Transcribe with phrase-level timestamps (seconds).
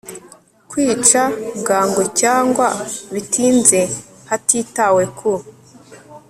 [0.69, 1.23] kwica
[1.59, 2.67] bwangu cyangwa
[3.13, 3.81] bitinze
[4.29, 5.31] hatitawe ku